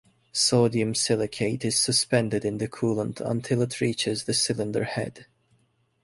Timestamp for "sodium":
0.31-0.95